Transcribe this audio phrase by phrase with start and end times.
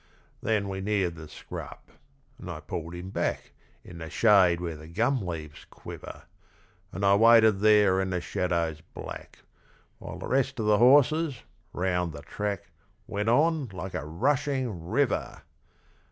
[0.41, 1.77] Then we neared the scrub,
[2.39, 3.51] and I pulled him back
[3.83, 6.23] In the shade where the gum leaves quiver:
[6.91, 9.43] And I waited there in the shadows black
[9.99, 12.71] While the rest of the horses, round the track,
[13.05, 15.43] Went on like a rushing river!